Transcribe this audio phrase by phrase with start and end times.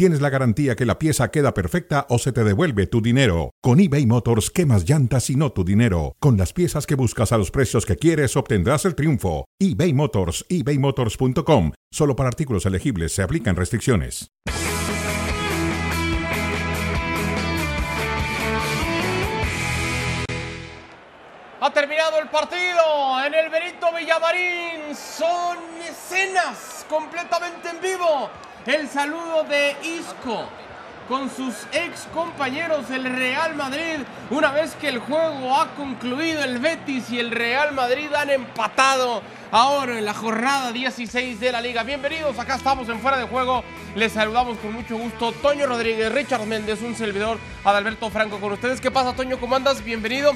[0.00, 3.50] tienes la garantía que la pieza queda perfecta o se te devuelve tu dinero.
[3.60, 6.16] Con eBay Motors, quemas llantas y no tu dinero.
[6.20, 9.44] Con las piezas que buscas a los precios que quieres, obtendrás el triunfo.
[9.58, 11.72] eBay Motors, ebaymotors.com.
[11.92, 14.30] Solo para artículos elegibles se aplican restricciones.
[21.60, 24.96] Ha terminado el partido en el Benito Villamarín.
[24.96, 28.30] Son escenas completamente en vivo.
[28.66, 30.44] El saludo de Isco
[31.08, 34.04] con sus ex compañeros del Real Madrid.
[34.28, 39.22] Una vez que el juego ha concluido, el Betis y el Real Madrid han empatado
[39.50, 41.84] ahora en la jornada 16 de la liga.
[41.84, 43.64] Bienvenidos, acá estamos en Fuera de Juego.
[43.94, 45.32] Les saludamos con mucho gusto.
[45.32, 48.78] Toño Rodríguez, Richard Méndez, un servidor, Adalberto Franco con ustedes.
[48.78, 49.40] ¿Qué pasa, Toño?
[49.40, 49.82] ¿Cómo andas?
[49.82, 50.34] Bienvenido.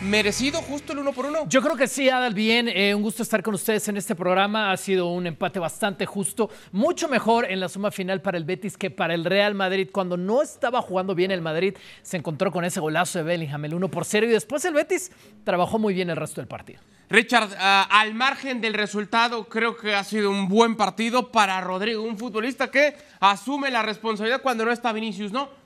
[0.00, 1.46] ¿Merecido justo el uno por uno?
[1.48, 2.68] Yo creo que sí, Adal, bien.
[2.68, 4.70] Eh, un gusto estar con ustedes en este programa.
[4.70, 6.50] Ha sido un empate bastante justo.
[6.72, 9.88] Mucho mejor en la suma final para el Betis que para el Real Madrid.
[9.90, 13.74] Cuando no estaba jugando bien el Madrid, se encontró con ese golazo de Bellingham, el
[13.74, 14.26] 1 por 0.
[14.26, 15.10] Y después el Betis
[15.44, 16.80] trabajó muy bien el resto del partido.
[17.08, 22.02] Richard, uh, al margen del resultado, creo que ha sido un buen partido para Rodrigo,
[22.02, 25.63] un futbolista que asume la responsabilidad cuando no está Vinicius, ¿no?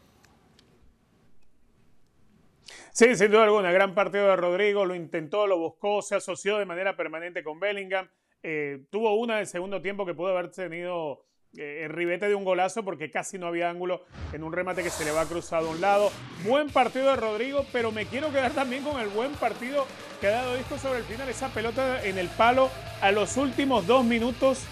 [2.93, 6.65] Sí, sin duda alguna, gran partido de Rodrigo, lo intentó, lo buscó, se asoció de
[6.65, 8.09] manera permanente con Bellingham.
[8.43, 11.25] Eh, tuvo una del segundo tiempo que pudo haber tenido
[11.57, 14.91] eh, el ribete de un golazo porque casi no había ángulo en un remate que
[14.91, 16.11] se le va cruzado a un lado.
[16.45, 19.87] Buen partido de Rodrigo, pero me quiero quedar también con el buen partido
[20.21, 21.29] que ha dado esto sobre el final.
[21.29, 24.65] Esa pelota en el palo a los últimos dos minutos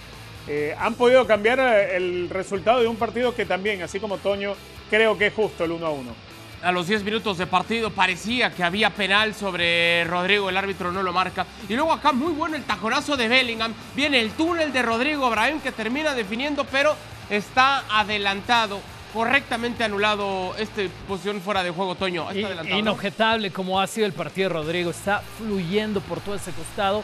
[0.48, 4.54] eh, han podido cambiar el resultado de un partido que también, así como Toño,
[4.90, 6.25] creo que es justo el 1 a 1
[6.62, 11.02] a los 10 minutos de partido parecía que había penal sobre Rodrigo, el árbitro no
[11.02, 11.46] lo marca.
[11.68, 15.60] Y luego acá muy bueno el tajonazo de Bellingham, viene el túnel de Rodrigo Brahim
[15.60, 16.96] que termina definiendo, pero
[17.30, 18.80] está adelantado.
[19.12, 22.30] Correctamente anulado esta posición fuera de juego, Toño.
[22.30, 24.90] Está Inobjetable como ha sido el partido de Rodrigo.
[24.90, 27.02] Está fluyendo por todo ese costado.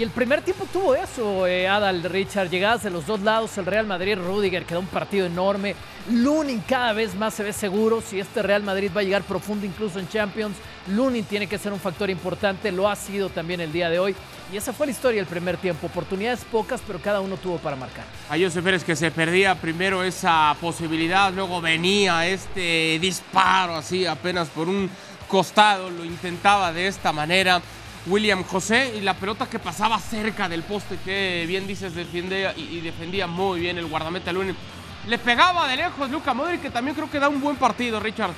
[0.00, 3.66] Y el primer tiempo tuvo eso, eh, Adal, Richard, llegadas de los dos lados, el
[3.66, 5.74] Real Madrid, Rudiger, quedó un partido enorme.
[6.10, 9.66] Lunin cada vez más se ve seguro, si este Real Madrid va a llegar profundo
[9.66, 10.56] incluso en Champions,
[10.86, 14.16] Lunin tiene que ser un factor importante, lo ha sido también el día de hoy.
[14.50, 17.76] Y esa fue la historia del primer tiempo, oportunidades pocas, pero cada uno tuvo para
[17.76, 18.06] marcar.
[18.30, 24.48] A José Pérez que se perdía primero esa posibilidad, luego venía este disparo así apenas
[24.48, 24.88] por un
[25.28, 27.60] costado, lo intentaba de esta manera.
[28.06, 32.80] William José y la pelota que pasaba cerca del poste, que bien dices, defendía y,
[32.80, 34.56] defendía muy bien el guardameta Lunin.
[35.06, 38.32] Le pegaba de lejos Luca Modric, que también creo que da un buen partido, Richard.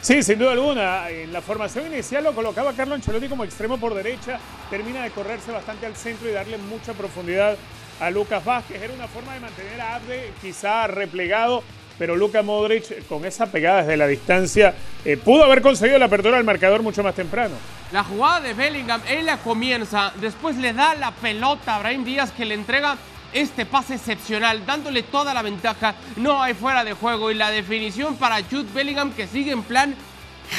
[0.00, 1.10] Sí, sin duda alguna.
[1.10, 4.38] En la formación inicial lo colocaba Carlo Ancelotti como extremo por derecha.
[4.70, 7.56] Termina de correrse bastante al centro y darle mucha profundidad
[8.00, 8.80] a Lucas Vázquez.
[8.80, 11.62] Era una forma de mantener a Abde quizá replegado
[11.98, 16.36] pero Luka Modric con esa pegada desde la distancia eh, pudo haber conseguido la apertura
[16.36, 17.56] del marcador mucho más temprano.
[17.92, 22.30] La jugada de Bellingham, él la comienza, después le da la pelota a Brahim Díaz
[22.32, 22.96] que le entrega
[23.32, 28.16] este pase excepcional, dándole toda la ventaja, no hay fuera de juego y la definición
[28.16, 29.94] para Jude Bellingham que sigue en plan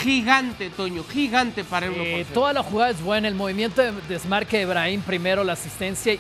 [0.03, 4.59] gigante, Toño, gigante para el eh, Toda la jugada es buena, el movimiento de desmarque
[4.59, 6.16] de Brahim primero, la asistencia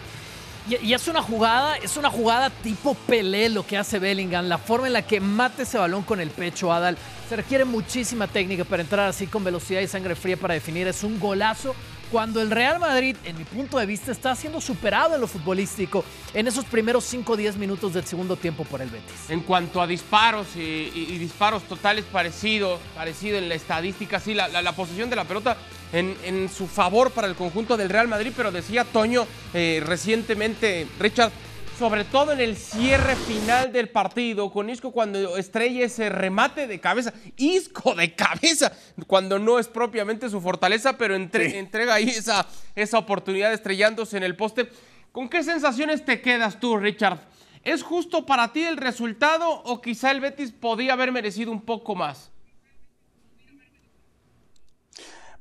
[0.67, 4.87] y, es una jugada, es una jugada tipo Pelé lo que hace Bellingham, la forma
[4.87, 6.97] en la que mate ese balón con el pecho, Adal.
[7.27, 10.87] Se requiere muchísima técnica para entrar así con velocidad y sangre fría para definir.
[10.87, 11.75] Es un golazo
[12.11, 16.03] cuando el Real Madrid, en mi punto de vista, está siendo superado en lo futbolístico
[16.33, 19.29] en esos primeros 5 o 10 minutos del segundo tiempo por el Betis.
[19.29, 24.71] En cuanto a disparos y, disparos totales parecido, parecido en la estadística, sí, la, la,
[24.73, 25.57] posición de la pelota
[25.91, 31.31] en, su favor para el conjunto del Real Madrid, pero decía Toño eh, recientemente, Richard,
[31.79, 36.81] sobre todo en el cierre final del partido, con Isco cuando estrella ese remate de
[36.81, 38.73] cabeza, Isco de cabeza,
[39.07, 42.45] cuando no es propiamente su fortaleza, pero entrega ahí esa,
[42.75, 44.69] esa oportunidad estrellándose en el poste.
[45.13, 47.17] ¿Con qué sensaciones te quedas tú, Richard?
[47.63, 51.95] ¿Es justo para ti el resultado o quizá el Betis podía haber merecido un poco
[51.95, 52.28] más?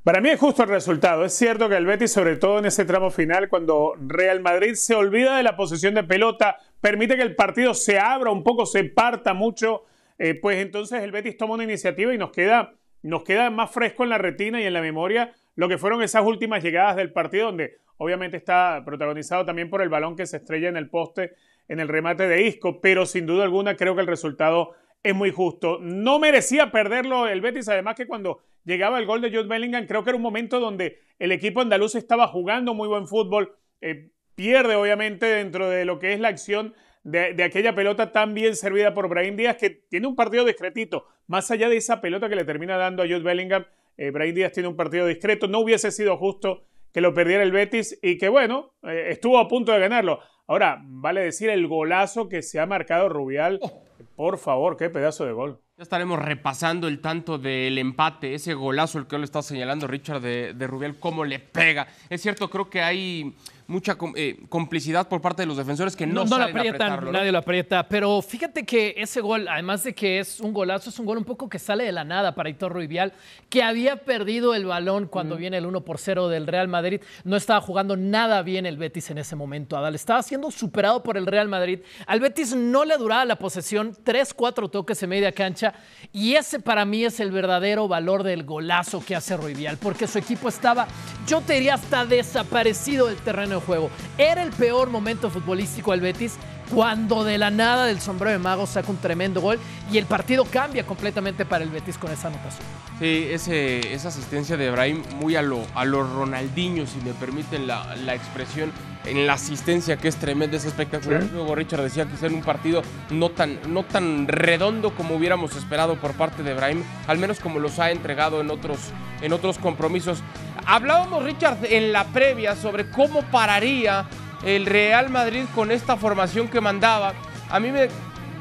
[0.09, 1.23] Para mí es justo el resultado.
[1.23, 4.95] Es cierto que el Betis, sobre todo en ese tramo final, cuando Real Madrid se
[4.95, 8.83] olvida de la posición de pelota, permite que el partido se abra un poco, se
[8.85, 9.83] parta mucho,
[10.17, 12.73] eh, pues entonces el Betis toma una iniciativa y nos queda,
[13.03, 16.25] nos queda más fresco en la retina y en la memoria lo que fueron esas
[16.25, 20.69] últimas llegadas del partido donde obviamente está protagonizado también por el balón que se estrella
[20.69, 21.35] en el poste
[21.67, 24.71] en el remate de Isco, pero sin duda alguna creo que el resultado
[25.03, 25.79] es muy justo.
[25.81, 30.03] No merecía perderlo el Betis, además que cuando llegaba el gol de Jude Bellingham, creo
[30.03, 34.75] que era un momento donde el equipo andaluz estaba jugando muy buen fútbol, eh, pierde
[34.75, 36.73] obviamente dentro de lo que es la acción
[37.03, 41.49] de, aquella pelota tan bien servida por Brahim Díaz, que tiene un partido discretito, más
[41.49, 43.65] allá de esa pelota que le termina dando a Jude Bellingham,
[43.97, 46.63] eh, Brahim Díaz tiene un partido discreto, no hubiese sido justo
[46.93, 50.19] que lo perdiera el Betis y que bueno, eh, estuvo a punto de ganarlo.
[50.47, 53.59] Ahora, vale decir el golazo que se ha marcado Rubial.
[53.61, 53.88] Oh.
[54.19, 55.63] Por favor, qué pedazo de gol.
[55.79, 60.19] Ya estaremos repasando el tanto del empate, ese golazo el que le está señalando Richard
[60.19, 61.87] de, de Rubial, cómo le pega.
[62.09, 63.33] Es cierto, creo que hay
[63.69, 67.31] mucha eh, complicidad por parte de los defensores que no, no, no lo aprietan, nadie
[67.31, 67.87] lo aprieta.
[67.87, 71.23] Pero fíjate que ese gol, además de que es un golazo, es un gol un
[71.23, 73.13] poco que sale de la nada para Hitor Ruibial,
[73.47, 76.99] que había perdido el balón cuando viene el 1 por 0 del Real Madrid.
[77.23, 79.77] No estaba jugando nada bien el Betis en ese momento.
[79.77, 81.79] Adal estaba siendo superado por el Real Madrid.
[82.07, 85.68] Al Betis no le duraba la posesión, 3, 4 toques en media cancha.
[86.11, 90.17] Y ese para mí es el verdadero valor del golazo que hace Ruibial, porque su
[90.17, 90.87] equipo estaba,
[91.27, 93.89] yo te diría, hasta desaparecido del terreno juego.
[94.17, 96.33] Era el peor momento futbolístico al Betis
[96.73, 99.59] cuando de la nada del sombrero de mago saca un tremendo gol
[99.91, 102.63] y el partido cambia completamente para el Betis con esa anotación.
[102.99, 107.65] Sí, ese, esa asistencia de Ibrahim muy a lo, a los Ronaldinho, si me permiten
[107.65, 108.71] la, la expresión,
[109.05, 111.23] en la asistencia que es tremenda, es espectacular.
[111.31, 115.95] Luego Richard decía que en un partido no tan, no tan redondo como hubiéramos esperado
[115.95, 118.77] por parte de Ibrahim, al menos como los ha entregado en otros,
[119.21, 120.19] en otros compromisos.
[120.65, 124.05] Hablábamos, Richard, en la previa sobre cómo pararía
[124.43, 127.13] el Real Madrid con esta formación que mandaba.
[127.49, 127.89] A mí, me,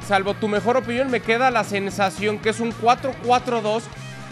[0.06, 3.82] salvo tu mejor opinión, me queda la sensación que es un 4-4-2.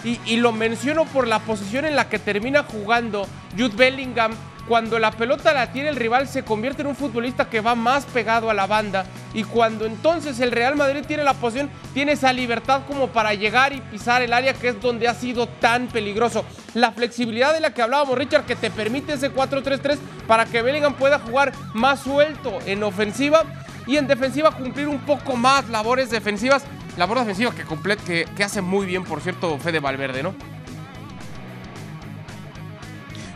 [0.05, 3.27] Y, y, lo menciono por la posición en la que termina jugando
[3.57, 4.33] Jude Bellingham
[4.69, 8.05] cuando la pelota la tiene el rival se convierte en un futbolista que va más
[8.07, 12.33] pegado a la banda y cuando entonces el Real Madrid tiene la posición, tiene esa
[12.33, 16.45] libertad como para llegar y pisar el área que es donde ha sido tan peligroso.
[16.75, 20.95] La flexibilidad de la que hablábamos Richard que te permite ese 4-3-3 para que Bellingham
[20.95, 23.45] pueda jugar más suelto en ofensiva
[23.87, 26.65] y en defensiva cumplir un poco más labores defensivas.
[26.97, 27.65] Labor defensiva que,
[28.07, 30.56] que, que hace muy bien, por cierto, Fede Valverde, ¿no?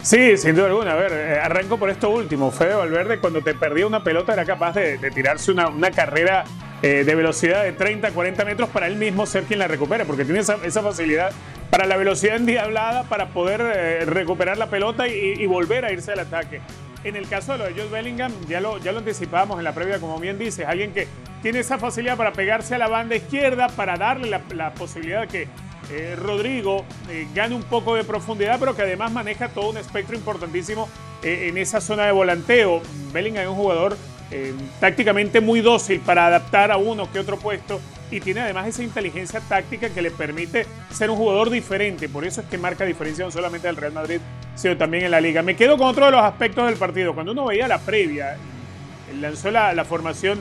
[0.03, 0.93] Sí, sin duda alguna.
[0.93, 2.51] A ver, eh, arranco por esto último.
[2.51, 6.45] Fede Valverde, cuando te perdía una pelota, era capaz de, tirarse una, carrera
[6.83, 10.25] eh, de velocidad de 30, 40 metros para él mismo ser quien la recupere, porque
[10.25, 11.33] tiene esa, facilidad
[11.69, 16.21] para la velocidad endiablada para poder eh, recuperar la pelota y, volver a irse al
[16.21, 16.63] ataque.
[17.05, 19.75] En el caso de lo de Josh Bellingham, ya lo, ya lo anticipábamos en la
[19.75, 21.09] previa, como bien dices, alguien que
[21.43, 25.29] tiene esa facilidad para pegarse a la banda izquierda, para darle la, la posibilidad de
[25.29, 25.49] que
[25.91, 30.17] eh, Rodrigo eh, gana un poco de profundidad, pero que además maneja todo un espectro
[30.17, 30.89] importantísimo
[31.23, 32.81] eh, en esa zona de volanteo.
[33.13, 33.97] Bellingham es un jugador
[34.79, 37.81] tácticamente muy dócil para adaptar a uno que otro puesto
[38.13, 42.09] y tiene además esa inteligencia táctica que le permite ser un jugador diferente.
[42.09, 44.21] Por eso es que marca diferencia no solamente del Real Madrid,
[44.55, 45.43] sino también en la liga.
[45.43, 47.13] Me quedo con otro de los aspectos del partido.
[47.13, 48.37] Cuando uno veía la previa,
[49.21, 50.39] lanzó la, la formación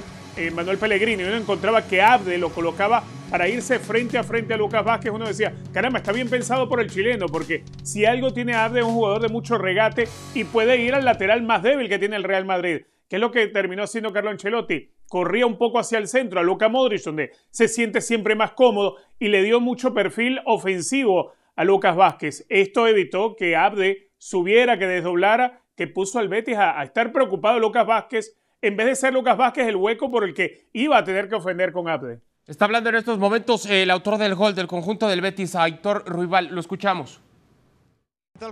[0.54, 4.84] Manuel Pellegrini, uno encontraba que Abde lo colocaba para irse frente a frente a Lucas
[4.84, 8.80] Vázquez, uno decía, caramba, está bien pensado por el chileno, porque si algo tiene Abde
[8.80, 12.16] es un jugador de mucho regate y puede ir al lateral más débil que tiene
[12.16, 14.92] el Real Madrid, que es lo que terminó siendo Carlo Ancelotti.
[15.08, 18.96] Corría un poco hacia el centro a Luca Modric, donde se siente siempre más cómodo
[19.20, 22.46] y le dio mucho perfil ofensivo a Lucas Vázquez.
[22.50, 27.60] Esto evitó que Abde subiera, que desdoblara, que puso al Betis a, a estar preocupado
[27.60, 31.04] Lucas Vázquez, en vez de ser Lucas Vázquez el hueco por el que iba a
[31.04, 32.20] tener que ofender con Abde.
[32.46, 36.48] Está hablando en estos momentos el autor del gol del conjunto del Betis, Aitor Ruibal.
[36.48, 37.22] Lo escuchamos.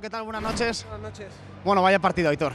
[0.01, 0.23] ¿Qué tal?
[0.23, 0.85] Buenas noches.
[0.89, 1.33] Buenas noches.
[1.63, 2.53] Bueno, vaya partido, Aitor.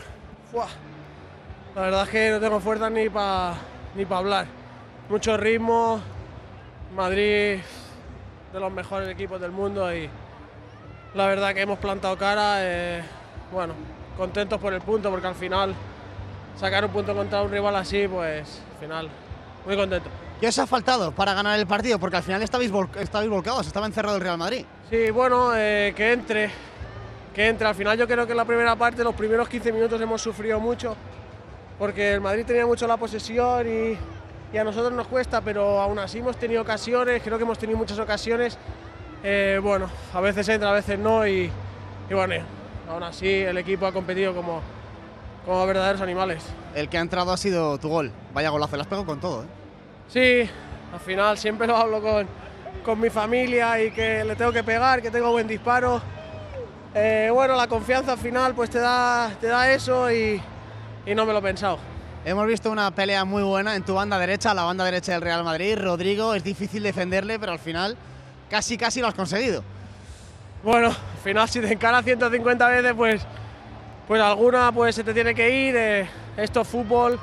[1.75, 3.55] La verdad es que no tengo fuerza ni para
[3.97, 4.47] ni hablar.
[5.09, 6.01] Mucho ritmo.
[6.95, 7.59] Madrid,
[8.53, 10.11] de los mejores equipos del mundo y
[11.15, 12.57] la verdad que hemos plantado cara.
[12.59, 13.03] Eh,
[13.51, 13.75] bueno,
[14.17, 15.75] contentos por el punto porque al final
[16.57, 19.09] sacar un punto contra un rival así, pues al final,
[19.67, 20.11] muy contento.
[20.43, 22.01] ¿Qué os ha faltado para ganar el partido?
[22.01, 24.65] Porque al final estabais, volcados, estaba encerrado el Real Madrid.
[24.91, 26.51] Sí, bueno, eh, que entre,
[27.33, 27.69] que entre.
[27.69, 30.59] Al final yo creo que en la primera parte, los primeros 15 minutos hemos sufrido
[30.59, 30.97] mucho,
[31.79, 36.19] porque el Madrid tenía mucho la posesión y, a nosotros nos cuesta, pero aún así
[36.19, 38.59] hemos tenido ocasiones, creo que hemos tenido muchas ocasiones.
[39.23, 41.53] Eh, bueno, a veces entra, a veces no y,
[42.11, 42.45] bueno,
[42.91, 44.61] aún así el equipo ha competido como,
[45.45, 46.43] como verdaderos animales.
[46.75, 48.11] El que ha entrado ha sido tu gol.
[48.33, 49.47] Vaya golazo, le has pegado con todo, ¿eh?
[50.09, 50.51] Sí,
[50.93, 52.27] al final siempre lo hablo con,
[52.85, 56.01] con mi familia y que le tengo que pegar, que tengo buen disparo.
[56.95, 60.41] eh, bueno, la confianza al final pues te da, te da eso y,
[61.07, 61.79] y no me lo he pensado.
[62.25, 65.43] Hemos visto una pelea muy buena en tu banda derecha, la banda derecha del Real
[65.43, 65.77] Madrid.
[65.77, 67.97] Rodrigo, es difícil defenderle, pero al final
[68.49, 69.65] casi casi lo has conseguido.
[70.63, 73.23] Bueno, al final si te encara 150 veces, pues,
[74.09, 75.77] pues alguna pues se te tiene que ir.
[75.77, 77.19] eh, esto es fútbol.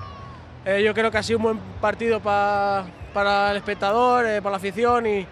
[0.65, 4.51] Eh, yo creo que ha sido un buen partido pa- para el espectador, eh, para
[4.51, 5.25] la afición y,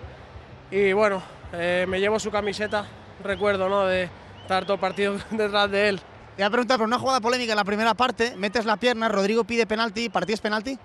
[0.71, 2.85] y bueno, me llevo su camiseta,
[3.23, 3.85] recuerdo, ¿no?
[3.85, 4.09] De
[4.41, 5.99] estar todo el partido detrás de él.
[6.35, 8.35] Te voy a preguntar por una jugada polémica en la primera parte.
[8.35, 10.77] Metes la pierna, Rodrigo pide penalti, ¿para ti es penalti?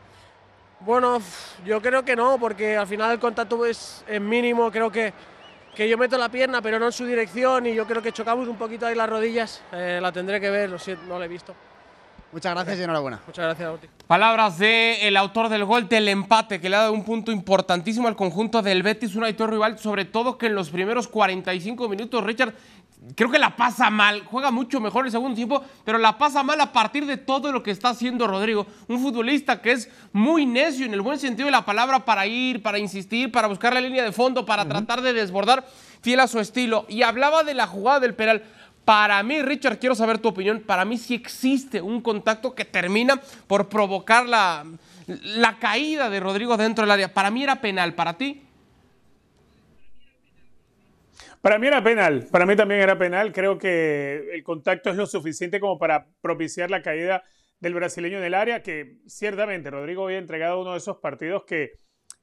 [0.80, 1.20] Bueno,
[1.64, 4.70] yo creo que no, porque al final el contacto es, es mínimo.
[4.70, 5.12] Creo que,
[5.74, 8.48] que yo meto la pierna, pero no en su dirección, y yo creo que chocamos
[8.48, 9.62] un poquito ahí las rodillas.
[9.72, 11.54] Eh, la tendré que ver, lo siento, no la he visto.
[12.32, 13.20] Muchas gracias y enhorabuena.
[13.26, 13.90] Muchas gracias.
[14.06, 18.08] Palabras del el autor del gol del empate, que le ha dado un punto importantísimo
[18.08, 22.24] al conjunto del Betis, un Aitor rival, sobre todo que en los primeros 45 minutos,
[22.24, 22.54] Richard,
[23.14, 26.60] creo que la pasa mal, juega mucho mejor el segundo tiempo, pero la pasa mal
[26.60, 30.86] a partir de todo lo que está haciendo Rodrigo, un futbolista que es muy necio
[30.86, 34.04] en el buen sentido de la palabra para ir, para insistir, para buscar la línea
[34.04, 35.66] de fondo, para tratar de desbordar,
[36.00, 36.86] fiel a su estilo.
[36.88, 38.42] Y hablaba de la jugada del penal.
[38.84, 40.60] Para mí, Richard, quiero saber tu opinión.
[40.60, 44.64] Para mí sí existe un contacto que termina por provocar la,
[45.06, 47.14] la caída de Rodrigo dentro del área.
[47.14, 47.94] Para mí era penal.
[47.94, 48.42] ¿Para ti?
[51.42, 53.32] Para mí era penal, para mí también era penal.
[53.32, 57.24] Creo que el contacto es lo suficiente como para propiciar la caída
[57.58, 61.72] del brasileño en el área, que ciertamente Rodrigo había entregado uno de esos partidos que,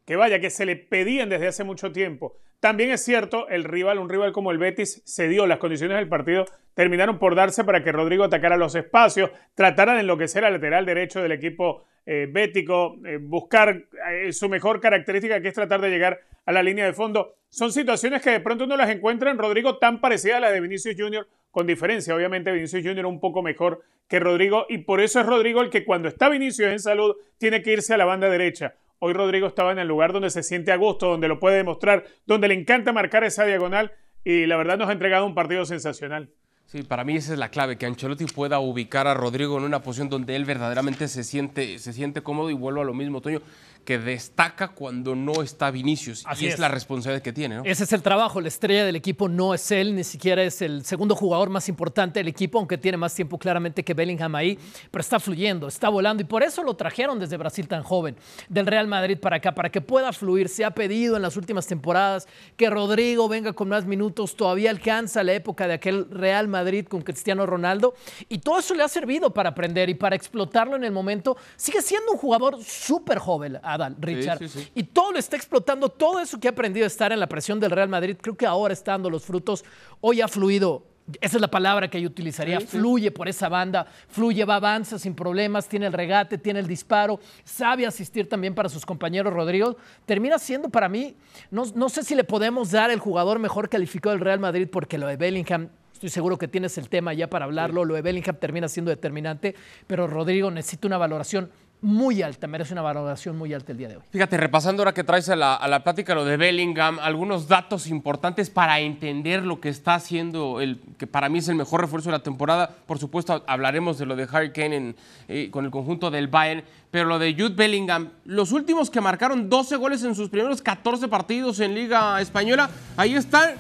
[0.05, 2.37] que vaya, que se le pedían desde hace mucho tiempo.
[2.59, 6.09] También es cierto, el rival, un rival como el Betis, se dio las condiciones del
[6.09, 10.85] partido, terminaron por darse para que Rodrigo atacara los espacios, tratara de enloquecer al lateral
[10.85, 15.89] derecho del equipo eh, bético, eh, buscar eh, su mejor característica, que es tratar de
[15.89, 17.35] llegar a la línea de fondo.
[17.49, 20.59] Son situaciones que de pronto uno las encuentra en Rodrigo tan parecidas a las de
[20.59, 22.15] Vinicius Junior, con diferencia.
[22.15, 25.85] Obviamente Vinicius Junior un poco mejor que Rodrigo y por eso es Rodrigo el que
[25.85, 28.75] cuando está Vinicius en salud tiene que irse a la banda derecha.
[29.01, 32.03] Hoy Rodrigo estaba en el lugar donde se siente a gusto, donde lo puede demostrar,
[32.25, 33.93] donde le encanta marcar esa diagonal
[34.25, 36.31] y la verdad nos ha entregado un partido sensacional.
[36.65, 39.81] Sí, para mí esa es la clave, que Ancelotti pueda ubicar a Rodrigo en una
[39.81, 43.41] posición donde él verdaderamente se siente, se siente cómodo y vuelvo a lo mismo, Toño,
[43.85, 46.23] que destaca cuando no está Vinicius.
[46.25, 46.59] Así y es, es.
[46.59, 47.63] la responsabilidad que tiene, ¿no?
[47.65, 50.85] Ese es el trabajo, la estrella del equipo no es él, ni siquiera es el
[50.85, 54.59] segundo jugador más importante del equipo, aunque tiene más tiempo claramente que Bellingham ahí,
[54.91, 58.15] pero está fluyendo, está volando y por eso lo trajeron desde Brasil tan joven,
[58.47, 60.49] del Real Madrid para acá, para que pueda fluir.
[60.49, 65.23] Se ha pedido en las últimas temporadas que Rodrigo venga con más minutos, todavía alcanza
[65.23, 67.93] la época de aquel Real Madrid con Cristiano Ronaldo
[68.27, 71.37] y todo eso le ha servido para aprender y para explotarlo en el momento.
[71.55, 73.59] Sigue siendo un jugador súper joven,
[73.99, 74.39] Richard.
[74.39, 74.71] sí, sí.
[74.75, 77.59] Y todo lo está explotando, todo eso que ha aprendido a estar en la presión
[77.59, 79.63] del Real Madrid, creo que ahora está dando los frutos.
[80.01, 80.83] Hoy ha fluido,
[81.21, 85.15] esa es la palabra que yo utilizaría, fluye por esa banda, fluye, va, avanza sin
[85.15, 89.77] problemas, tiene el regate, tiene el disparo, sabe asistir también para sus compañeros Rodrigo.
[90.05, 91.15] Termina siendo para mí,
[91.49, 94.97] no, no sé si le podemos dar el jugador mejor calificado del Real Madrid porque
[94.97, 95.69] lo de Bellingham
[95.99, 97.83] Estoy seguro que tienes el tema ya para hablarlo.
[97.83, 99.53] Lo de Bellingham termina siendo determinante,
[99.85, 103.97] pero Rodrigo necesita una valoración muy alta, merece una valoración muy alta el día de
[103.97, 104.03] hoy.
[104.11, 107.87] Fíjate, repasando ahora que traes a la, a la plática lo de Bellingham, algunos datos
[107.87, 112.09] importantes para entender lo que está haciendo, el que para mí es el mejor refuerzo
[112.09, 112.69] de la temporada.
[112.85, 114.95] Por supuesto, hablaremos de lo de Harry Kane
[115.27, 119.49] eh, con el conjunto del Bayern, pero lo de Jude Bellingham, los últimos que marcaron
[119.49, 123.51] 12 goles en sus primeros 14 partidos en Liga Española, ahí están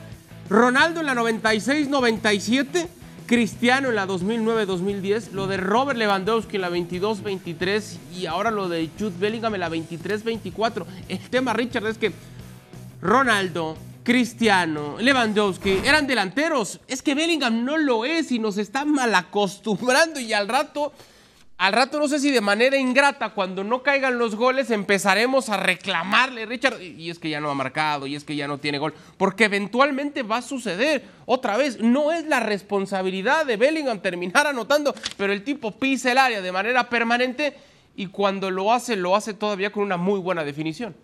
[0.49, 2.87] Ronaldo en la 96-97.
[3.29, 8.89] Cristiano en la 2009-2010, lo de Robert Lewandowski en la 22-23 y ahora lo de
[8.97, 10.83] Jude Bellingham en la 23-24.
[11.07, 12.11] El tema, Richard, es que
[13.03, 16.79] Ronaldo, Cristiano, Lewandowski eran delanteros.
[16.87, 20.91] Es que Bellingham no lo es y nos está mal acostumbrando y al rato,
[21.59, 25.57] al rato no sé si de manera ingrata, cuando no caigan los goles empezaremos a
[25.57, 28.77] reclamarle, Richard, y es que ya no ha marcado, y es que ya no tiene
[28.77, 31.03] gol, porque eventualmente va a suceder.
[31.25, 36.17] Otra vez, no es la responsabilidad de Bellingham terminar anotando, pero el tipo pisa el
[36.17, 37.53] área de manera permanente
[37.97, 40.95] y cuando lo hace, lo hace todavía con una muy buena definición.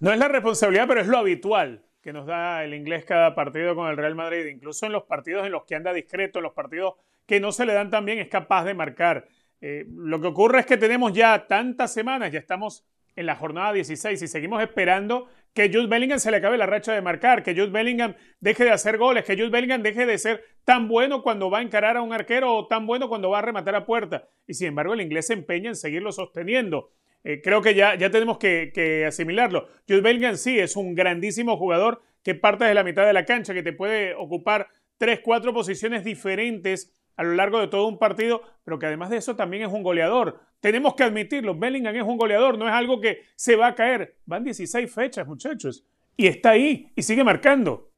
[0.00, 3.76] No es la responsabilidad, pero es lo habitual que nos da el inglés cada partido
[3.76, 4.46] con el Real Madrid.
[4.46, 6.94] Incluso en los partidos en los que anda discreto, en los partidos
[7.26, 9.26] que no se le dan tan bien, es capaz de marcar.
[9.60, 13.72] Eh, lo que ocurre es que tenemos ya tantas semanas, ya estamos en la jornada
[13.72, 17.52] 16 y seguimos esperando que Jude Bellingham se le acabe la racha de marcar, que
[17.52, 21.50] Jude Bellingham deje de hacer goles, que Jude Bellingham deje de ser tan bueno cuando
[21.50, 24.28] va a encarar a un arquero o tan bueno cuando va a rematar a puerta.
[24.46, 26.90] Y sin embargo el inglés se empeña en seguirlo sosteniendo.
[27.22, 29.68] Eh, creo que ya, ya tenemos que, que asimilarlo.
[29.86, 33.52] Jude Bellingham sí es un grandísimo jugador que parte de la mitad de la cancha,
[33.52, 38.42] que te puede ocupar tres, cuatro posiciones diferentes a lo largo de todo un partido,
[38.64, 40.40] pero que además de eso también es un goleador.
[40.60, 44.16] Tenemos que admitirlo, Bellingham es un goleador, no es algo que se va a caer.
[44.26, 45.84] Van 16 fechas, muchachos,
[46.16, 47.91] y está ahí y sigue marcando.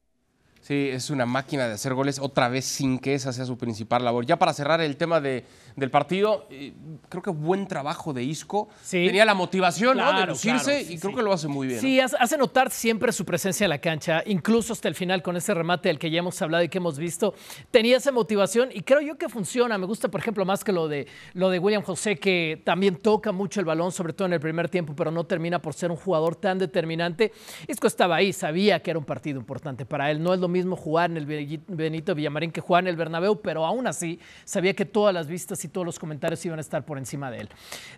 [0.65, 4.03] Sí, es una máquina de hacer goles otra vez sin que esa sea su principal
[4.03, 4.25] labor.
[4.25, 5.45] Ya para cerrar el tema de,
[5.75, 6.73] del partido, eh,
[7.07, 8.67] creo que buen trabajo de Isco.
[8.89, 11.79] Tenía la motivación de lucirse y creo que lo hace muy bien.
[11.79, 15.53] Sí, hace notar siempre su presencia en la cancha, incluso hasta el final con ese
[15.53, 17.35] remate del que ya hemos hablado y que hemos visto.
[17.69, 19.77] Tenía esa motivación y creo yo que funciona.
[19.77, 23.31] Me gusta, por ejemplo, más que lo de, lo de William José, que también toca
[23.31, 25.97] mucho el balón, sobre todo en el primer tiempo, pero no termina por ser un
[25.97, 27.31] jugador tan determinante.
[27.67, 30.23] Isco estaba ahí, sabía que era un partido importante para él.
[30.23, 31.25] No es lo mismo jugar en el
[31.67, 35.63] Benito Villamarín que jugar en el Bernabéu, pero aún así sabía que todas las vistas
[35.65, 37.49] y todos los comentarios iban a estar por encima de él.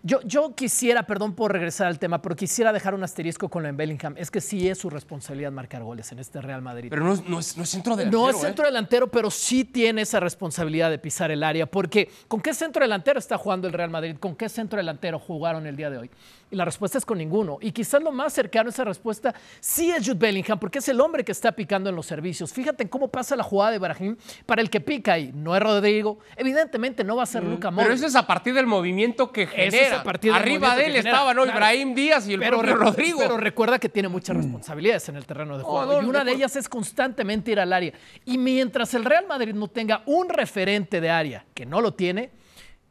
[0.04, 3.70] Yo, yo quisiera, perdón por regresar al tema, pero quisiera dejar un asterisco con lo
[3.70, 4.16] en Bellingham.
[4.18, 6.90] Es que sí es su responsabilidad marcar goles en este Real Madrid.
[6.90, 8.24] Pero no, no, es, no es, centro delantero.
[8.24, 8.68] No es centro ¿eh?
[8.68, 13.20] delantero, pero sí tiene esa responsabilidad de pisar el área, porque ¿con qué centro delantero
[13.20, 14.16] está jugando el Real Madrid?
[14.20, 16.10] ¿Con qué centro delantero jugaron el día de hoy?
[16.50, 17.58] Y la respuesta es con ninguno.
[17.60, 21.02] Y quizás lo más cercano a esa respuesta sí es Jude Bellingham, porque es el
[21.02, 22.54] hombre que está picando en los servicios.
[22.54, 25.32] Fíjate cómo pasa la jugada de Brahim para el que pica ahí.
[25.34, 26.20] No es Rodrigo.
[26.38, 29.48] Evidentemente no va a ser mm, Luca Pero eso es a partir del movimiento que
[29.48, 30.04] genera.
[30.34, 33.20] Arriba de él estaban hoy Brahim Díaz y el propio Rodrigo.
[33.20, 36.02] Pero recuerda que tiene muchas responsabilidades en el terreno de juego.
[36.02, 37.92] y una de ellas es constantemente ir al área.
[38.24, 42.32] Y mientras el Real Madrid no tenga un referente de área que no lo tiene,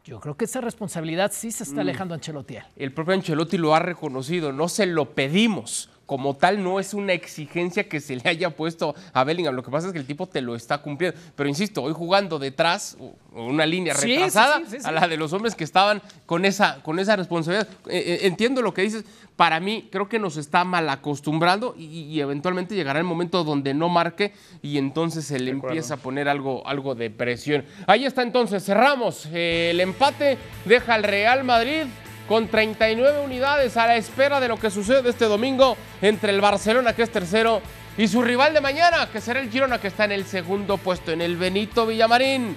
[0.07, 1.81] yo creo que esa responsabilidad sí se está mm.
[1.81, 2.59] alejando a Ancelotti.
[2.77, 5.91] El propio Ancelotti lo ha reconocido, no se lo pedimos.
[6.07, 9.55] Como tal, no es una exigencia que se le haya puesto a Bellingham.
[9.55, 11.19] Lo que pasa es que el tipo te lo está cumpliendo.
[11.35, 12.97] Pero insisto, hoy jugando detrás,
[13.33, 17.69] una línea retrasada a la de los hombres que estaban con esa, con esa responsabilidad.
[17.89, 19.05] Eh, eh, entiendo lo que dices,
[19.37, 23.89] para mí creo que nos está mal acostumbrando y, eventualmente llegará el momento donde no
[23.89, 24.33] marque
[24.63, 27.65] y entonces se le empieza a poner algo, algo de presión.
[27.87, 29.27] Ahí está entonces, cerramos.
[29.33, 31.85] el empate deja al Real Madrid
[32.29, 36.95] con 39 unidades a la espera de lo que sucede este domingo entre el Barcelona,
[36.95, 37.61] que es tercero,
[37.97, 41.13] y su rival de mañana, que será el Girona, que está en el segundo puesto,
[41.13, 42.57] en el Benito Villamarín.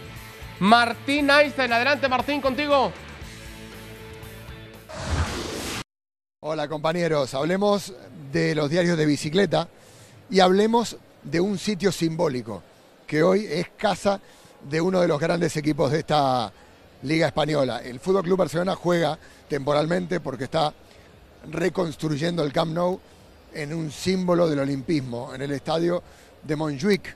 [0.59, 2.91] Martín Einstein, adelante Martín, contigo.
[6.41, 7.93] Hola compañeros, hablemos
[8.31, 9.67] de los diarios de bicicleta
[10.29, 12.63] y hablemos de un sitio simbólico
[13.05, 14.19] que hoy es casa
[14.69, 16.51] de uno de los grandes equipos de esta
[17.03, 17.81] Liga Española.
[17.83, 19.17] El Fútbol Club Barcelona juega
[19.49, 20.73] temporalmente porque está
[21.51, 22.99] reconstruyendo el Camp Nou
[23.53, 26.03] en un símbolo del olimpismo, en el estadio
[26.43, 27.15] de Montjuic,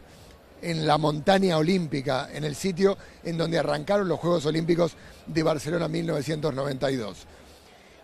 [0.62, 4.93] en la montaña olímpica, en el sitio en donde arrancaron los Juegos Olímpicos
[5.28, 7.28] de Barcelona 1992.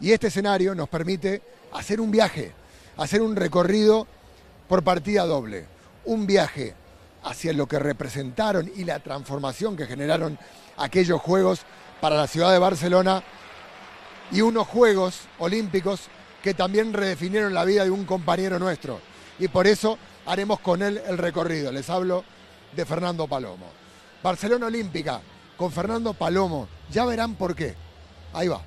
[0.02, 1.42] Y este escenario nos permite
[1.74, 2.52] hacer un viaje,
[2.98, 4.08] hacer un recorrido
[4.68, 5.65] por partida doble.
[6.06, 6.74] Un viaje
[7.24, 10.38] hacia lo que representaron y la transformación que generaron
[10.78, 11.62] aquellos Juegos
[12.00, 13.24] para la ciudad de Barcelona
[14.32, 16.02] y unos Juegos Olímpicos
[16.44, 19.00] que también redefinieron la vida de un compañero nuestro.
[19.39, 21.72] Y por eso haremos con él el recorrido.
[21.72, 22.24] Les hablo
[22.76, 23.68] de Fernando Palomo.
[24.24, 25.22] Barcelona Olímpica
[25.58, 26.68] con Fernando Palomo.
[26.92, 27.76] Ya verán por qué.
[28.34, 28.62] Ahí va.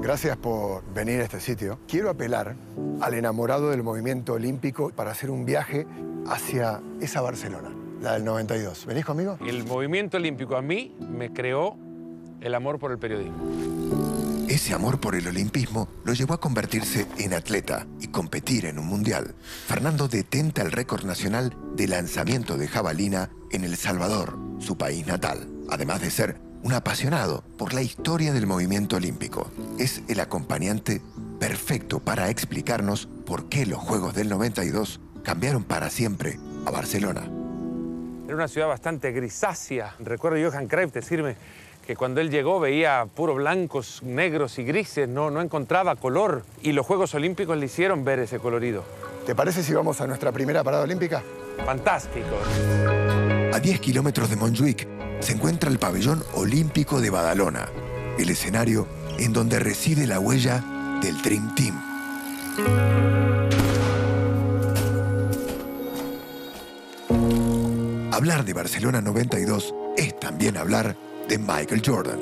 [0.00, 1.78] Gracias por venir a este sitio.
[1.88, 2.56] Quiero apelar
[3.00, 5.86] al enamorado del movimiento olímpico para hacer un viaje
[6.26, 7.70] hacia esa Barcelona,
[8.04, 8.86] la del 92.
[8.86, 9.38] ¿Venís conmigo?
[9.44, 11.76] El movimiento olímpico a mí me creó
[12.40, 13.36] el amor por el periodismo.
[14.48, 18.86] Ese amor por el olimpismo lo llevó a convertirse en atleta y competir en un
[18.86, 19.34] mundial.
[19.66, 25.48] Fernando detenta el récord nacional de lanzamiento de jabalina en El Salvador, su país natal,
[25.70, 29.50] además de ser un apasionado por la historia del movimiento olímpico.
[29.78, 31.00] Es el acompañante
[31.40, 37.43] perfecto para explicarnos por qué los Juegos del 92 cambiaron para siempre a Barcelona.
[38.26, 39.94] Era una ciudad bastante grisácea.
[39.98, 41.36] Recuerdo Johan Cruyff decirme
[41.86, 46.42] que cuando él llegó veía puro blancos, negros y grises, no, no encontraba color.
[46.62, 48.82] Y los Juegos Olímpicos le hicieron ver ese colorido.
[49.26, 51.22] ¿Te parece si vamos a nuestra primera parada olímpica?
[51.66, 52.36] Fantástico.
[53.52, 54.88] A 10 kilómetros de Montjuic
[55.20, 57.68] se encuentra el pabellón olímpico de Badalona,
[58.18, 58.86] el escenario
[59.18, 60.64] en donde reside la huella
[61.02, 63.13] del Dream Team.
[68.14, 70.94] Hablar de Barcelona 92 es también hablar
[71.28, 72.20] de Michael Jordan.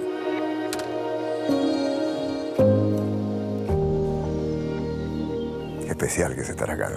[5.87, 6.91] especial que es estar acá,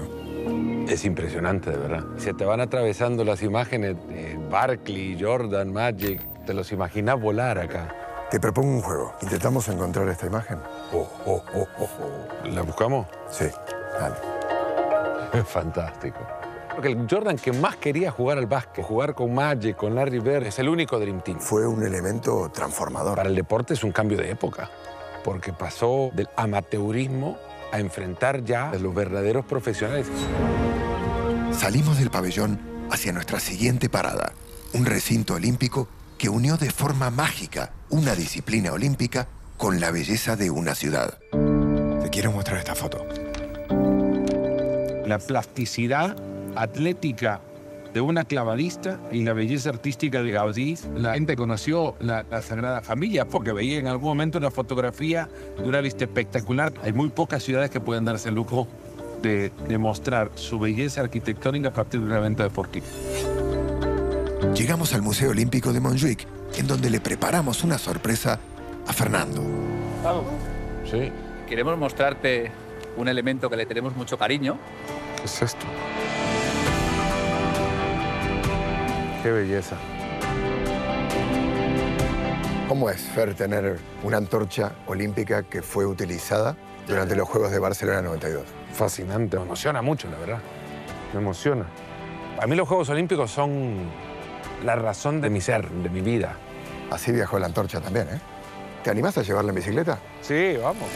[0.88, 2.06] Es impresionante, de verdad.
[2.18, 6.22] Se te van atravesando las imágenes de Barkley, Jordan, Magic.
[6.46, 7.94] Te los imaginas volar acá.
[8.32, 9.14] Te propongo un juego.
[9.22, 10.60] ¿Intentamos encontrar esta imagen?
[10.94, 12.48] Oh, oh, oh, oh, oh.
[12.48, 13.08] ¿La buscamos?
[13.30, 13.46] Sí,
[14.00, 14.16] dale.
[15.34, 16.45] Es fantástico.
[16.76, 20.46] Porque el Jordan que más quería jugar al básquet, jugar con Magic, con Larry Bird,
[20.46, 21.40] es el único Dream Team.
[21.40, 23.16] Fue un elemento transformador.
[23.16, 24.70] Para el deporte es un cambio de época,
[25.24, 27.38] porque pasó del amateurismo
[27.72, 30.08] a enfrentar ya a los verdaderos profesionales.
[31.54, 32.60] Salimos del pabellón
[32.92, 34.34] hacia nuestra siguiente parada,
[34.74, 40.52] un recinto olímpico que unió de forma mágica una disciplina olímpica con la belleza de
[40.52, 41.20] una ciudad.
[42.02, 43.06] Te quiero mostrar esta foto.
[45.08, 46.18] La plasticidad
[46.56, 47.42] atlética
[47.94, 50.78] de una clavadista y la belleza artística de Gaudí.
[50.98, 55.64] La gente conoció la, la, Sagrada Familia porque veía en algún momento una fotografía de
[55.64, 56.74] una vista espectacular.
[56.84, 58.68] Hay muy pocas ciudades que pueden darse el lujo
[59.22, 62.86] de demostrar su belleza arquitectónica a partir de un evento deportivo.
[64.54, 68.40] Llegamos al Museo Olímpico de Montjuic, en donde le preparamos una sorpresa
[68.88, 69.42] a Fernando.
[70.04, 70.26] Vamos.
[70.90, 71.12] Sí.
[71.48, 72.52] Queremos mostrarte
[72.98, 74.58] un elemento que le tenemos mucho cariño.
[75.18, 75.66] ¿Qué es esto?
[79.26, 79.76] Qué belleza.
[82.68, 86.56] ¿Cómo es, Fer, tener una antorcha olímpica que fue utilizada
[86.88, 88.44] durante los Juegos de Barcelona 92?
[88.72, 90.38] Fascinante, me emociona mucho, la verdad.
[91.12, 91.66] Me emociona.
[92.40, 93.90] A mí los Juegos Olímpicos son
[94.64, 96.38] la razón de mi ser, de mi vida.
[96.92, 98.20] Así viajó la antorcha también, ¿eh?
[98.84, 99.98] ¿Te animás a llevarla en bicicleta?
[100.22, 100.88] Sí, vamos.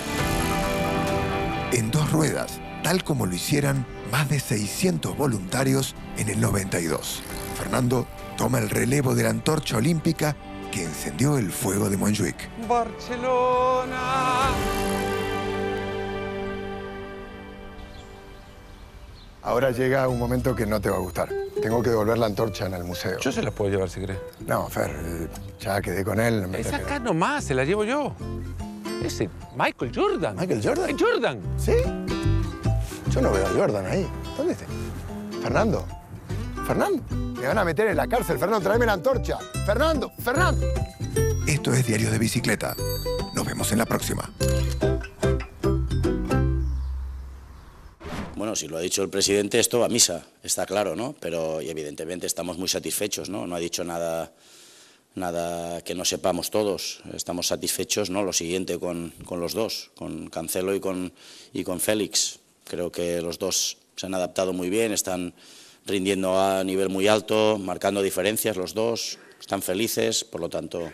[1.72, 7.24] En dos ruedas, tal como lo hicieran más de 600 voluntarios en el 92.
[7.58, 8.06] Fernando
[8.40, 10.34] toma el relevo de la antorcha olímpica
[10.72, 12.50] que encendió el fuego de Montjuic.
[12.70, 14.48] Barcelona.
[19.42, 21.28] Ahora llega un momento que no te va a gustar.
[21.62, 23.20] Tengo que devolver la antorcha en el museo.
[23.20, 24.20] Yo se la puedo llevar si querés.
[24.48, 26.50] No, Fer, ya quedé con él.
[26.50, 28.16] No es acá nomás, se la llevo yo.
[29.04, 30.38] Ese Michael Jordan.
[30.38, 30.98] ¿Michael Jordan?
[30.98, 31.42] Jordan.
[31.58, 31.74] ¿Sí?
[33.12, 34.08] Yo no veo a Jordan ahí.
[34.38, 34.66] ¿Dónde está?
[35.42, 35.86] Fernando.
[36.70, 37.04] Fernando.
[37.42, 38.38] Me van a meter en la cárcel.
[38.38, 39.40] Fernando, tráeme la antorcha.
[39.66, 40.68] Fernando, Fernando.
[41.48, 42.76] Esto es Diario de Bicicleta.
[43.34, 44.32] Nos vemos en la próxima.
[48.36, 51.16] Bueno, si lo ha dicho el presidente, esto va a misa, está claro, ¿no?
[51.20, 53.48] Pero y evidentemente estamos muy satisfechos, ¿no?
[53.48, 54.32] No ha dicho nada,
[55.16, 57.02] nada que no sepamos todos.
[57.16, 58.22] Estamos satisfechos, ¿no?
[58.22, 61.14] Lo siguiente con, con los dos, con Cancelo y con,
[61.52, 62.38] y con Félix.
[62.66, 65.34] Creo que los dos se han adaptado muy bien, están
[65.90, 70.92] rindiendo a nivel muy alto, marcando diferencias los dos, están felices, por lo tanto,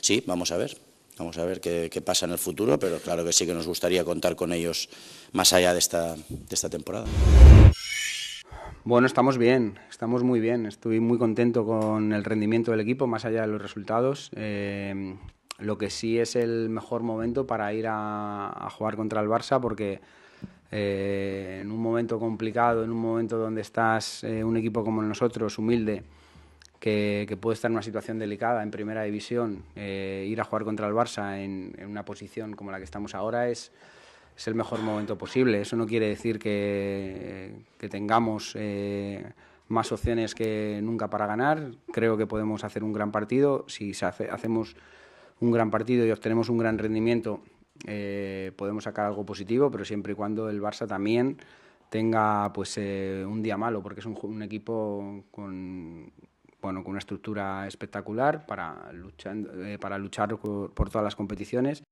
[0.00, 0.76] sí, vamos a ver.
[1.18, 3.66] Vamos a ver qué, qué, pasa en el futuro, pero claro que sí que nos
[3.66, 4.90] gustaría contar con ellos
[5.32, 7.06] más allá de esta, de esta temporada.
[8.84, 10.66] Bueno, estamos bien, estamos muy bien.
[10.66, 14.30] Estoy muy contento con el rendimiento del equipo, más allá de los resultados.
[14.36, 15.16] Eh,
[15.58, 19.58] lo que sí es el mejor momento para ir a, a jugar contra el Barça,
[19.58, 20.00] porque
[20.70, 25.58] eh, en un momento complicado, en un momento donde estás eh, un equipo como nosotros,
[25.58, 26.02] humilde,
[26.80, 30.86] que, puede estar en una situación delicada en primera división, eh, ir a jugar contra
[30.86, 33.72] el Barça en, en, una posición como la que estamos ahora es,
[34.36, 35.60] es el mejor momento posible.
[35.60, 39.24] Eso no quiere decir que, que tengamos eh,
[39.68, 41.72] más opciones que nunca para ganar.
[41.92, 43.64] Creo que podemos hacer un gran partido.
[43.68, 44.76] Si hace, hacemos
[45.40, 47.40] un gran partido y obtenemos un gran rendimiento,
[47.86, 51.38] eh, podemos sacar algo positivo, pero siempre y cuando el Barça también
[51.90, 56.12] tenga pues eh, un día malo, porque es un, un equipo con
[56.60, 61.82] bueno, con una estructura espectacular para luchar, eh, para luchar por, por todas las competiciones.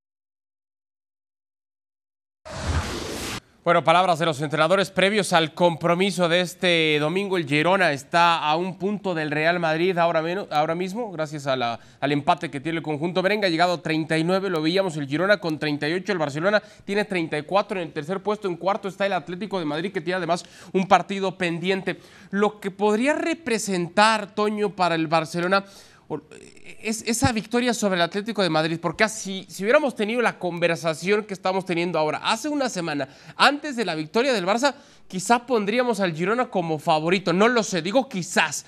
[3.64, 7.38] Bueno, palabras de los entrenadores previos al compromiso de este domingo.
[7.38, 11.55] El Girona está a un punto del Real Madrid ahora, menos, ahora mismo, gracias a
[11.55, 13.46] al empate que tiene el conjunto merengue.
[13.46, 17.87] Ha llegado a 39, lo veíamos el Girona con 38, el Barcelona tiene 34 en
[17.87, 18.48] el tercer puesto.
[18.48, 21.98] En cuarto está el Atlético de Madrid, que tiene además un partido pendiente.
[22.33, 25.64] Lo que podría representar, Toño, para el Barcelona
[26.83, 31.25] es esa victoria sobre el Atlético de Madrid, porque si, si hubiéramos tenido la conversación
[31.25, 34.75] que estamos teniendo ahora, hace una semana, antes de la victoria del Barça,
[35.09, 38.67] quizá pondríamos al Girona como favorito, no lo sé, digo quizás.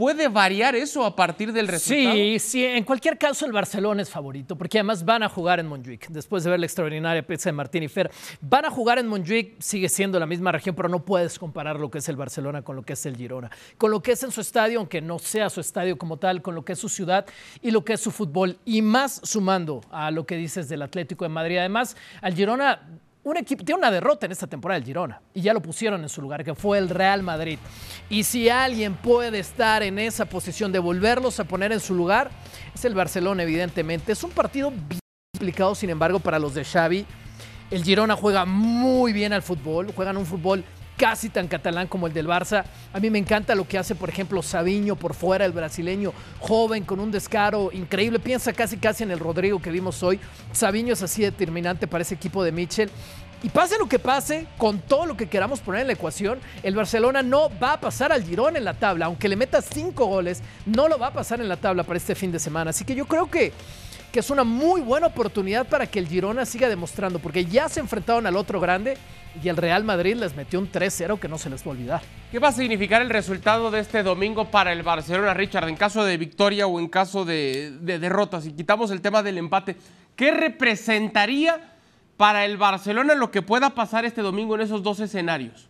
[0.00, 2.14] ¿Puede variar eso a partir del resultado?
[2.14, 5.66] Sí, sí, en cualquier caso el Barcelona es favorito, porque además van a jugar en
[5.66, 8.10] Montjuic, después de ver la extraordinaria pizza de Martín y Fer.
[8.40, 11.90] Van a jugar en Montjuic, sigue siendo la misma región, pero no puedes comparar lo
[11.90, 14.30] que es el Barcelona con lo que es el Girona, con lo que es en
[14.30, 17.26] su estadio, aunque no sea su estadio como tal, con lo que es su ciudad
[17.60, 21.26] y lo que es su fútbol, y más sumando a lo que dices del Atlético
[21.26, 21.58] de Madrid.
[21.58, 22.88] Además, al Girona
[23.30, 26.08] un equipo, tiene una derrota en esta temporada el Girona y ya lo pusieron en
[26.08, 27.58] su lugar, que fue el Real Madrid.
[28.08, 32.30] Y si alguien puede estar en esa posición de volverlos a poner en su lugar,
[32.74, 34.12] es el Barcelona, evidentemente.
[34.12, 35.00] Es un partido bien
[35.32, 37.06] complicado, sin embargo, para los de Xavi.
[37.70, 40.64] El Girona juega muy bien al fútbol, juegan un fútbol
[41.00, 42.62] casi tan catalán como el del Barça.
[42.92, 46.84] A mí me encanta lo que hace, por ejemplo, Sabiño por fuera, el brasileño, joven,
[46.84, 48.18] con un descaro increíble.
[48.18, 50.20] Piensa casi casi en el Rodrigo que vimos hoy.
[50.52, 52.90] Sabiño es así determinante para ese equipo de Mitchell.
[53.42, 56.74] Y pase lo que pase, con todo lo que queramos poner en la ecuación, el
[56.74, 59.06] Barcelona no va a pasar al Girón en la tabla.
[59.06, 62.14] Aunque le meta cinco goles, no lo va a pasar en la tabla para este
[62.14, 62.68] fin de semana.
[62.70, 63.54] Así que yo creo que
[64.12, 67.80] que es una muy buena oportunidad para que el Girona siga demostrando, porque ya se
[67.80, 68.96] enfrentaron al otro grande
[69.42, 72.02] y el Real Madrid les metió un 3-0 que no se les va a olvidar.
[72.32, 76.04] ¿Qué va a significar el resultado de este domingo para el Barcelona, Richard, en caso
[76.04, 78.40] de victoria o en caso de, de derrota?
[78.40, 79.76] Si quitamos el tema del empate,
[80.16, 81.76] ¿qué representaría
[82.16, 85.69] para el Barcelona lo que pueda pasar este domingo en esos dos escenarios?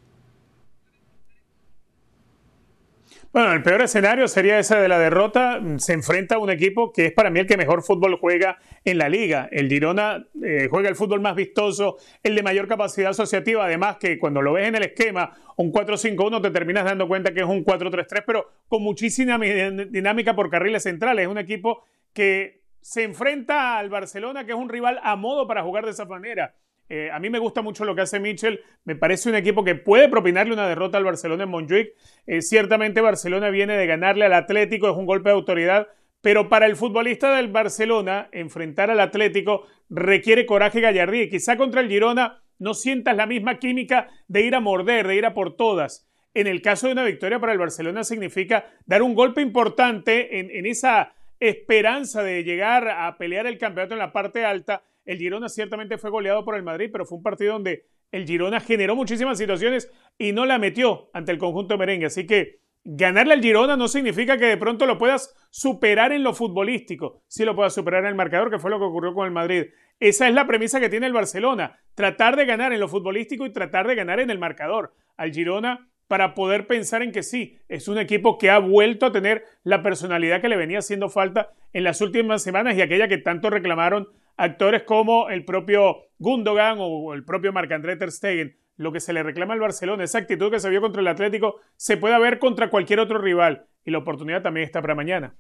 [3.33, 5.61] Bueno, el peor escenario sería ese de la derrota.
[5.77, 8.99] Se enfrenta a un equipo que es para mí el que mejor fútbol juega en
[8.99, 9.49] la liga.
[9.53, 13.64] El Girona eh, juega el fútbol más vistoso, el de mayor capacidad asociativa.
[13.64, 17.38] Además que cuando lo ves en el esquema, un 4-5-1, te terminas dando cuenta que
[17.38, 21.23] es un 4-3-3, pero con muchísima dinámica por carriles centrales.
[21.23, 25.62] Es un equipo que se enfrenta al Barcelona, que es un rival a modo para
[25.62, 26.57] jugar de esa manera.
[26.90, 28.61] Eh, a mí me gusta mucho lo que hace Mitchell.
[28.85, 31.94] Me parece un equipo que puede propinarle una derrota al Barcelona en Montjuic.
[32.26, 35.87] Eh, ciertamente Barcelona viene de ganarle al Atlético, es un golpe de autoridad.
[36.20, 41.31] Pero para el futbolista del Barcelona, enfrentar al Atlético requiere coraje y gallardía.
[41.31, 45.26] Quizá contra el Girona no sientas la misma química de ir a morder, de ir
[45.26, 46.09] a por todas.
[46.35, 50.66] En el caso de una victoria para el Barcelona significa dar un golpe importante en
[50.66, 55.99] esa esperanza de llegar a pelear el campeonato en la parte alta el Girona ciertamente
[55.99, 59.90] fue goleado por el Madrid, pero fue un partido donde el Girona generó muchísimas situaciones
[60.16, 62.07] y no la metió ante el conjunto merengue.
[62.07, 66.33] Así que ganarle al Girona no significa que de pronto lo puedas superar en lo
[66.33, 67.25] futbolístico.
[67.27, 69.64] Sí lo puedas superar en el marcador, que fue lo que ocurrió con el Madrid.
[69.99, 71.81] Esa es la premisa que tiene el Barcelona.
[71.96, 74.94] Tratar de ganar en lo futbolístico y tratar de ganar en el marcador.
[75.16, 79.12] Al Girona para poder pensar en que sí, es un equipo que ha vuelto a
[79.12, 83.18] tener la personalidad que le venía haciendo falta en las últimas semanas y aquella que
[83.18, 84.09] tanto reclamaron
[84.40, 88.57] actores como el propio Gundogan o el propio Marc-André Ter Stegen.
[88.76, 91.57] Lo que se le reclama al Barcelona, esa actitud que se vio contra el Atlético,
[91.76, 95.35] se puede ver contra cualquier otro rival y la oportunidad también está para mañana.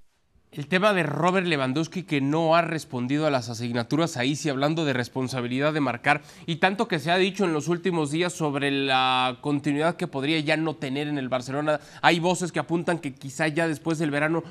[0.52, 4.84] El tema de Robert Lewandowski que no ha respondido a las asignaturas ahí, sí, hablando
[4.84, 8.70] de responsabilidad de marcar y tanto que se ha dicho en los últimos días sobre
[8.70, 11.80] la continuidad que podría ya no tener en el Barcelona.
[12.02, 14.42] Hay voces que apuntan que quizá ya después del verano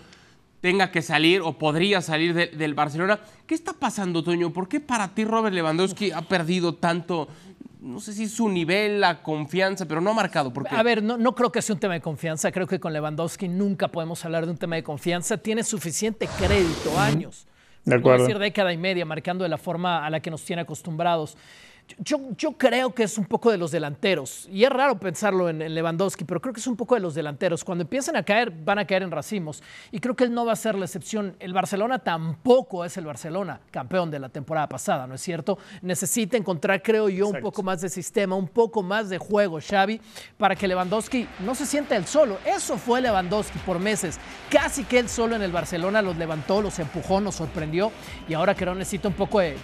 [0.62, 3.20] tenga que salir o podría salir del Barcelona.
[3.48, 4.52] ¿Qué está pasando, Toño?
[4.52, 7.28] ¿Por qué para ti Robert Lewandowski ha perdido tanto?
[7.82, 10.52] No sé si su nivel, la confianza, pero no ha marcado.
[10.52, 12.52] ¿Por A ver, no, no creo que sea un tema de confianza.
[12.52, 15.38] Creo que con Lewandowski nunca podemos hablar de un tema de confianza.
[15.38, 17.48] Tiene suficiente crédito, años.
[17.86, 18.26] De acuerdo.
[18.26, 21.38] decir década y media, marcando de la forma a la que nos tiene acostumbrados.
[21.98, 24.48] Yo, yo, creo que es un poco de los delanteros.
[24.52, 27.64] Y es raro pensarlo en, Lewandowski, pero creo que es un poco de los delanteros.
[27.64, 29.64] Cuando empiezan a caer, van a caer en racimos.
[29.92, 31.36] Y creo que él no va a ser la excepción.
[31.40, 35.58] El Barcelona tampoco es el Barcelona, campeón de la temporada pasada, ¿no es cierto?
[35.82, 40.00] Necesita encontrar, creo yo, un poco más de sistema, un poco más de juego, Xavi,
[40.38, 42.38] para que Lewandowski no se sienta él solo.
[42.46, 44.20] Eso fue Lewandowski por meses.
[44.50, 47.92] Casi que él solo en el Barcelona los levantó, los empujó, nos sorprendió.
[48.28, 49.56] Y ahora creo necesita un poco de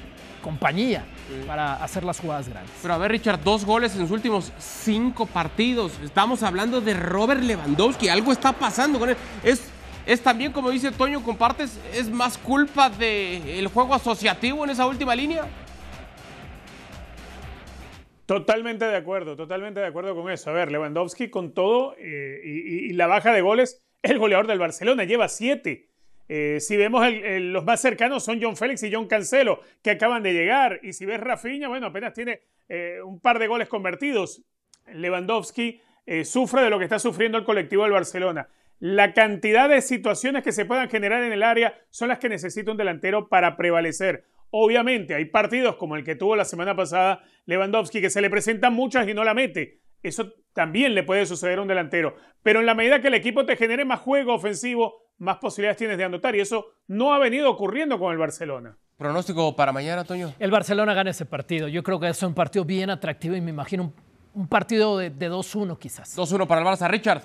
[0.42, 1.04] compañía
[1.48, 2.74] para hacer las jugadas grandes.
[2.82, 5.94] Pero a ver, Richard, dos goles en sus últimos cinco partidos.
[6.04, 8.10] Estamos hablando de Robert Lewandowski.
[8.10, 9.18] Algo está pasando con él.
[9.44, 9.70] Es,
[10.06, 15.16] es también, como dice Toño, compartes, es más culpa del juego asociativo en esa última
[15.16, 15.46] línea.
[18.26, 20.50] Totalmente de acuerdo, totalmente de acuerdo con eso.
[20.50, 24.58] A ver, Lewandowski con todo eh, y, y, la baja de goles, el goleador del
[24.58, 25.85] Barcelona lleva siete.
[26.28, 30.34] Eh, si vemos los más cercanos son John Félix y John Cancelo, que acaban de
[30.34, 30.80] llegar.
[30.84, 34.44] Y si ves Rafinha, bueno, apenas tiene eh, un par de goles convertidos.
[34.88, 38.50] Lewandowski eh, sufre de lo que está sufriendo el colectivo del Barcelona.
[38.80, 42.72] La cantidad de situaciones que se puedan generar en el área son las que necesita
[42.72, 44.26] un delantero para prevalecer.
[44.50, 48.74] Obviamente, hay partidos como el que tuvo la semana pasada Lewandowski que se le presentan
[48.74, 49.80] muchas y no la mete.
[50.04, 52.16] Eso también le puede suceder a un delantero.
[52.44, 55.97] Pero en la medida que el equipo te genere más juego ofensivo, más posibilidades tienes
[55.97, 56.36] de anotar.
[56.36, 58.78] Y eso no ha venido ocurriendo con el Barcelona.
[58.97, 60.34] ¿Pronóstico para mañana, Toño?
[60.39, 61.67] El Barcelona gana ese partido.
[61.67, 63.93] Yo creo que es un partido bien atractivo y me imagino
[64.34, 66.17] un, partido de, de 2-1 quizás.
[66.17, 66.89] 2-1 para el Barça.
[66.89, 67.23] Richard.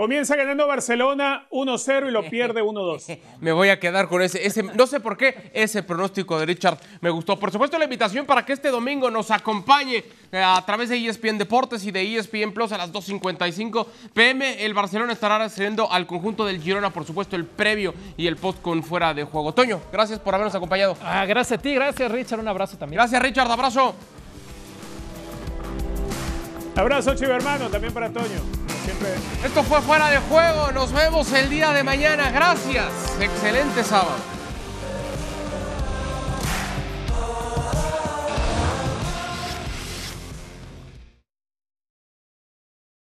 [0.00, 3.18] Comienza ganando Barcelona 1-0 y lo pierde 1-2.
[3.40, 6.78] Me voy a quedar con ese, ese, no sé por qué, ese pronóstico de Richard
[7.02, 7.38] me gustó.
[7.38, 11.36] Por supuesto, la invitación para que este domingo nos acompañe eh, a través de ESPN
[11.36, 14.64] Deportes y de ESPN Plus a las 2.55 pm.
[14.64, 18.62] El Barcelona estará recibiendo al conjunto del Girona, por supuesto, el previo y el post
[18.62, 19.52] con fuera de juego.
[19.52, 20.96] Toño, gracias por habernos acompañado.
[21.02, 23.00] Ah, gracias a ti, gracias Richard, un abrazo también.
[23.00, 23.94] Gracias Richard, abrazo.
[26.74, 28.59] Abrazo, chivo hermano, también para Toño.
[28.84, 29.14] Siempre.
[29.44, 30.72] Esto fue fuera de juego.
[30.72, 32.30] Nos vemos el día de mañana.
[32.30, 32.86] Gracias.
[33.20, 34.39] Excelente sábado.